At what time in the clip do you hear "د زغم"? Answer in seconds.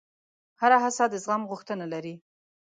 1.09-1.43